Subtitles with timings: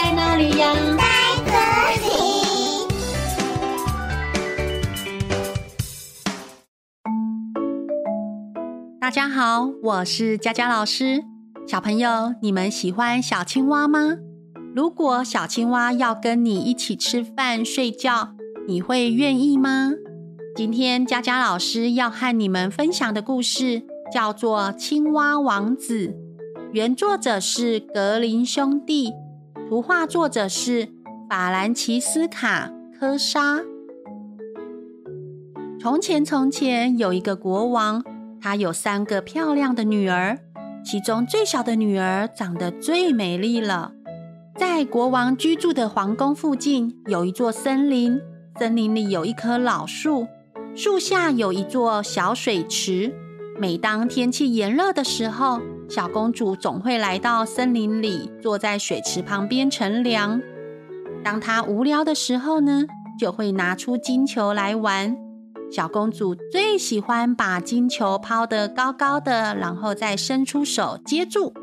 [0.00, 0.72] 在哪里呀？
[0.96, 1.02] 在
[1.44, 1.50] 这
[2.06, 2.08] 里。
[9.00, 11.24] 大家好，我是佳佳老师。
[11.66, 14.18] 小朋友，你们喜欢小青蛙吗？
[14.72, 18.36] 如果小青蛙要跟你一起吃饭、睡觉，
[18.68, 19.90] 你会愿意吗？
[20.54, 26.06] 今天佳佳老师要和你们分享的故事叫做《青蛙王子》，
[26.70, 29.12] 原作者是格林兄弟，
[29.68, 30.88] 图画作者是
[31.28, 33.60] 法兰奇斯卡·科莎。
[35.78, 38.02] 从前，从前有一个国王。
[38.40, 40.38] 他有三个漂亮的女儿，
[40.82, 43.92] 其中最小的女儿长得最美丽了。
[44.56, 48.18] 在国王居住的皇宫附近有一座森林，
[48.58, 50.26] 森林里有一棵老树，
[50.74, 53.12] 树下有一座小水池。
[53.60, 60.40] 每当天气炎热的时候，小公主总会来到森林里，坐在水池旁边乘凉。
[61.24, 62.84] 当她无聊的时候呢，
[63.18, 65.16] 就会拿出金球来玩。
[65.70, 71.54] 小公主最喜欢把金球抛得高高的，然后再伸出手接住。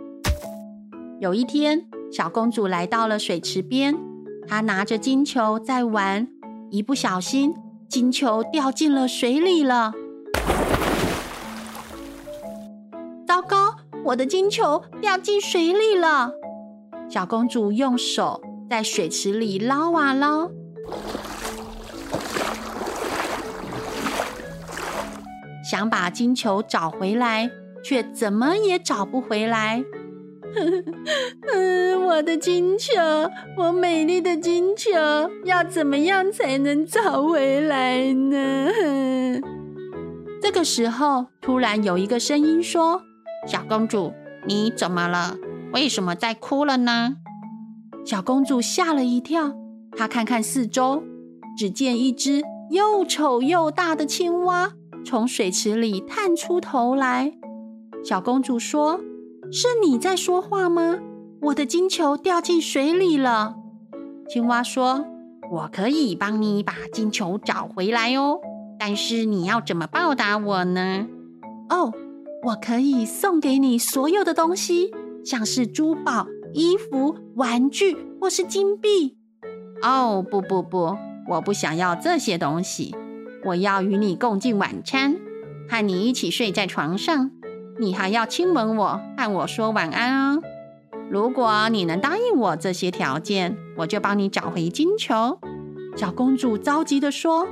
[1.19, 3.95] 有一天，小公主来到了水池边，
[4.47, 6.27] 她拿着金球在玩，
[6.71, 7.53] 一不小心，
[7.87, 9.93] 金球掉进了水里了。
[14.05, 16.31] 我的金球掉进水里了！
[17.09, 18.39] 小公主用手
[18.69, 20.51] 在水池里捞啊捞。
[25.67, 27.49] 想把金球找回来，
[27.83, 29.83] 却怎么也找不回来。
[31.51, 32.93] 嗯， 我的金球，
[33.57, 34.91] 我美丽的金球，
[35.45, 38.69] 要怎么样才能找回来呢？
[40.39, 43.01] 这个时候，突然有一个声音说
[43.45, 44.13] ：“小公主，
[44.47, 45.37] 你怎么了？
[45.73, 47.17] 为什么在哭了呢？”
[48.05, 49.53] 小公主吓了一跳，
[49.95, 51.03] 她看看四周，
[51.57, 54.71] 只见一只又丑又大的青蛙。
[55.03, 57.33] 从水池里探出头来，
[58.03, 58.99] 小公主说
[59.51, 60.97] ：“是你在说话吗？
[61.43, 63.55] 我的金球掉进水里了。”
[64.27, 65.05] 青蛙说
[65.51, 68.39] ：“我可以帮你把金球找回来哦，
[68.79, 71.07] 但是你要怎么报答我呢
[71.69, 71.93] ？”“哦，
[72.45, 74.91] 我可以送给你所有的东西，
[75.23, 79.17] 像是珠宝、衣服、玩具或是金币。
[79.81, 80.95] ”“哦，不不不，
[81.27, 82.95] 我不想要这些东西。”
[83.45, 85.17] 我要与你共进晚餐，
[85.69, 87.29] 和你一起睡在床上，
[87.79, 90.41] 你还要亲吻我，和我说晚安哦。
[91.11, 95.39] 如果你能答应我这些条件，我就帮你找回金球。
[95.95, 97.47] 小公主着急地说：“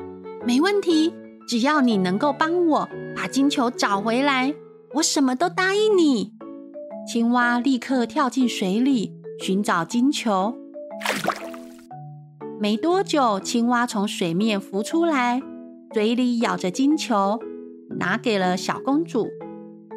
[0.48, 1.14] 没问题，
[1.48, 4.56] 只要你能够帮我把金球找回来，
[4.96, 6.34] 我什么都答应你。”
[7.08, 10.56] 青蛙立刻跳进水里寻找金球。
[12.60, 15.42] 没多久，青蛙从水面浮出来。
[15.92, 17.40] 嘴里咬着金球，
[18.00, 19.28] 拿给了小公主。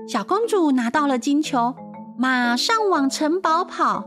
[0.09, 1.75] 小公主拿到了金球，
[2.19, 4.05] 马上往城堡跑。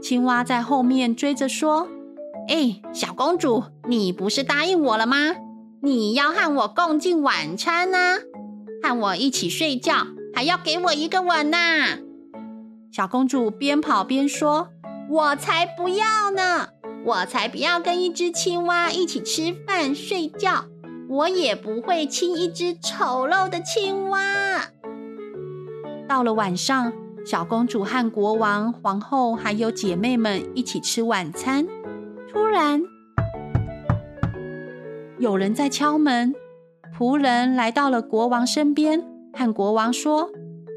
[0.00, 1.88] 青蛙在后面追着说
[2.48, 5.34] ：“哎，小公主，你不是答应我了吗？
[5.82, 8.18] 你要和我共进晚餐呢，
[8.82, 11.96] 和我一起睡觉，还要给我一个吻呐。”
[12.92, 14.68] 小公主边跑边说
[15.10, 16.68] ：“我才不要呢！
[17.04, 20.66] 我才不要跟一只青蛙一起吃饭睡觉。”
[21.08, 24.18] 我也不会亲一只丑陋的青蛙。
[26.08, 26.92] 到了晚上，
[27.24, 31.68] 小公主和国王、皇后还有姐妹们一起吃晚餐。
[32.28, 32.82] 突然，
[35.20, 36.34] 有人在敲门。
[36.98, 39.04] 仆人来到了国王身边，
[39.36, 40.30] 和国王说：“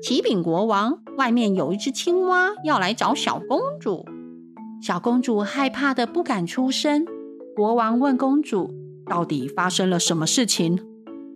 [0.03, 4.05] 启禀国王，外面有一只青蛙要来找小公主。”
[4.83, 7.05] 小公主害怕的不敢出声。
[7.55, 8.75] 国王问公主。
[9.09, 10.77] 到底发生了什么事情？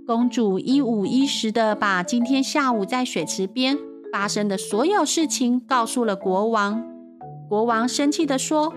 [0.06, 3.76] 公主一五一十的把今天下午在水池边
[4.12, 6.84] 发生的所有事情告诉了国王。
[7.50, 8.72] 国王生气的说：“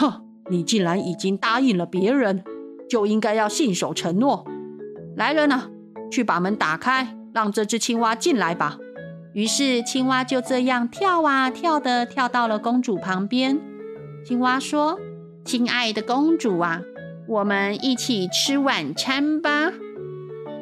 [0.00, 2.42] 哼，你既然已经答应了别人，
[2.88, 4.46] 就应该要信守承诺。
[5.14, 5.68] 来人啊，
[6.10, 8.78] 去把门打开，让这只青蛙进来吧。”
[9.34, 13.60] 于是青蛙就这样跳啊跳的跳到了公主旁边。
[14.24, 14.98] 青蛙说
[15.44, 16.82] ：“亲爱的公主啊。”
[17.28, 19.70] 我们一起吃晚餐吧。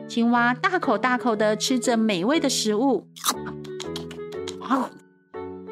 [0.09, 3.07] 青蛙大口大口的吃着美味的食物，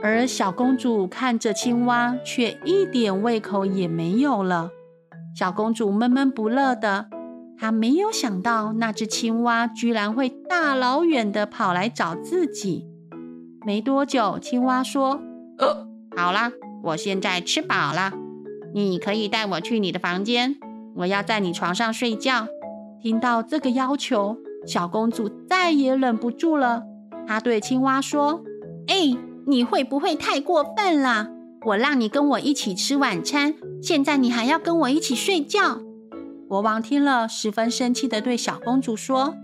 [0.01, 4.71] 而小公主看着青蛙，却一点胃口也没有了。
[5.37, 7.09] 小公主闷闷不乐的，
[7.59, 12.87] 他没有想到那只青蛙居然会大老远的跑来找自己。
[13.65, 15.21] 没多久，青蛙说
[15.59, 15.87] ：“呃，
[16.17, 16.53] 好啦，
[16.83, 18.13] 我现在吃饱了。”
[18.75, 20.57] 你可以带我去你的房间，
[20.97, 22.49] 我要在你床上睡觉。”
[23.01, 24.37] 听到这个要求，
[24.67, 26.83] 小公主再也忍不住了。
[27.27, 28.43] 她对青蛙说
[28.89, 29.17] ：“哎，
[29.47, 31.29] 你会不会太过分了？
[31.67, 35.81] 我让你跟我一起吃晚餐，现在你还要跟我一起睡觉？”
[36.55, 39.35] 国王听了，十分生气地对小公主说：“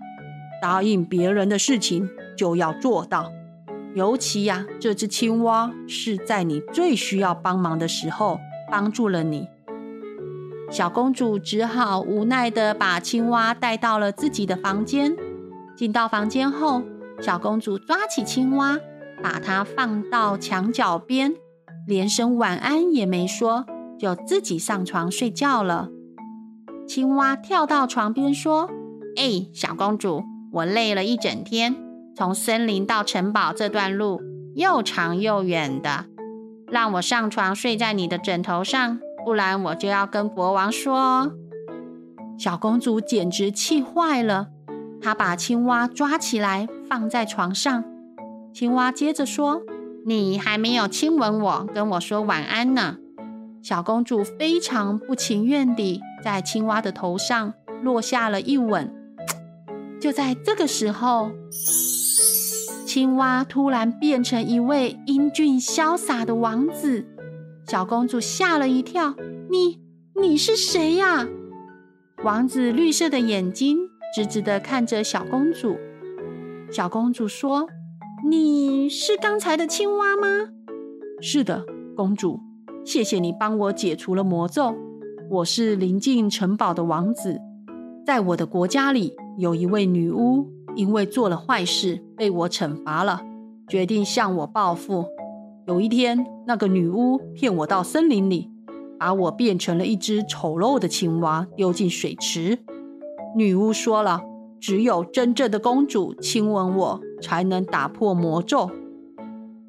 [0.63, 3.33] 答应别人的事情就要做到，
[3.97, 8.39] 尤其呀，这只青蛙是在你最需要帮忙的时候
[8.71, 9.49] 帮助了你。”
[10.71, 15.17] 小公主只好无奈地把青蛙带到了自己的房间。
[15.77, 16.85] 进到房间后，
[17.21, 18.79] 小公主抓起青蛙，
[19.21, 21.35] 把它放到墙角边，
[21.89, 23.67] 连声晚安也没说，
[23.99, 25.89] 就自己上床睡觉了。
[26.87, 28.69] 青蛙跳到床边说
[29.17, 30.23] ：“哎，小公主，
[30.53, 31.77] 我累了一整天，
[32.17, 34.21] 从森林到城堡这段路
[34.55, 36.07] 又长又远的，
[36.69, 41.31] 让我上床睡在你的枕头上。”不然我就要跟国王说。
[42.39, 44.47] 小公主简直气坏了，
[45.03, 47.85] 她把青蛙抓起来放在床上。
[48.55, 49.61] 青蛙接着说
[50.07, 52.97] ：“你还没有亲吻我，跟我说晚安呢。”
[53.63, 57.53] 小公主非常不情愿地在青蛙的头上
[57.83, 58.93] 落下了一吻。
[60.01, 61.31] 就在这个时候，
[62.87, 67.07] 青蛙突然变成一位英俊潇洒的王子。
[67.67, 69.15] 小公主吓了一跳
[69.51, 69.79] ，“你
[70.21, 71.29] 你是谁呀？”
[72.25, 73.79] 王子绿色的眼睛
[74.15, 75.77] 直直地看着小公主。
[76.73, 77.69] 小公主说
[78.29, 80.49] ：“你是刚才的青蛙吗
[81.21, 81.65] ？”“是的，
[81.95, 82.41] 公主，
[82.85, 84.75] 谢谢你帮我解除了魔咒。
[85.31, 87.41] 我是临近城堡的王子，
[88.07, 93.21] 在我的国家里有一位女巫，因为做了坏事被我惩罚了，
[93.69, 95.05] 决定向我报复。”
[95.69, 98.51] 有一天，那个女巫骗我到森林里，
[98.99, 102.59] 把我变成了一只丑陋的青蛙，丢进水池。
[103.37, 104.23] 女巫说了，
[104.59, 108.69] 只有真正的公主亲吻我，才能打破魔咒。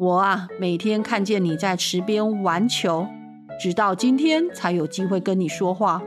[0.01, 3.05] 我啊，每天看见你在池边玩球，
[3.59, 6.01] 直到今天才有机会跟你说话。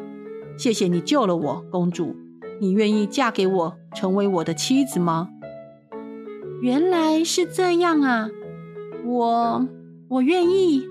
[0.58, 2.16] 谢谢你救了我，公主。
[2.60, 5.28] 你愿意嫁给我，成为我的妻子吗？
[6.60, 8.28] 原来是这样啊，
[9.06, 9.68] 我。
[10.08, 10.88] 我愿意。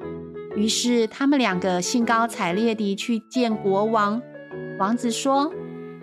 [0.55, 4.21] 于是他们两个兴高采烈地去见国王。
[4.79, 5.51] 王子说：“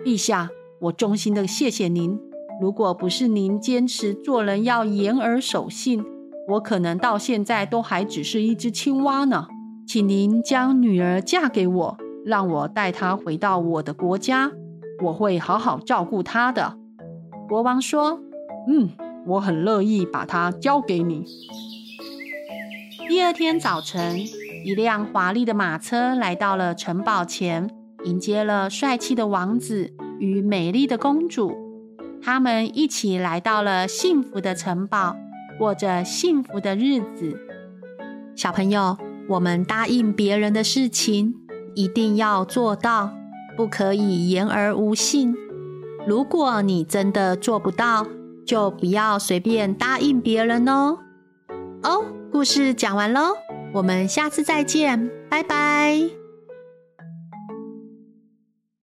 [0.05, 0.51] 陛下，
[0.81, 2.19] 我衷心的谢谢您。
[2.61, 6.05] 如果不是您坚持做人要言而守信，
[6.51, 9.47] 我可能到现在都还只是一只青蛙呢。
[9.87, 14.51] 请您将女儿嫁给我，让我带她回到我的国家，
[15.03, 16.77] 我会好好照顾她的。”
[17.47, 18.19] 国王说
[18.67, 18.89] ：“嗯，
[19.25, 21.25] 我很乐意把她交给你。”
[23.07, 24.17] 第二天早晨，
[24.65, 27.69] 一辆华丽的马车来到了城堡前，
[28.05, 31.53] 迎接了帅气的王子与美丽的公主。
[32.21, 35.17] 他们一起来到了幸福的城堡，
[35.61, 37.39] 过着幸福的日子。
[38.35, 38.97] 小朋友，
[39.29, 41.35] 我们答应别人的事情
[41.75, 43.11] 一定要做到，
[43.55, 45.35] 不可以言而无信。
[46.07, 48.07] 如果你真的做不到，
[48.43, 50.97] 就不要随便答应别人哦。
[51.83, 52.05] 哦。
[52.31, 53.35] 故事讲完喽，
[53.71, 56.20] 我们下次再见，拜拜。